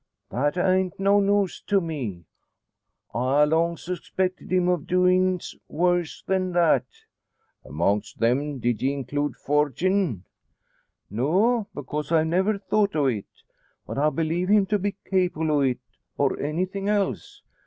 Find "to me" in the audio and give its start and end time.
1.67-2.25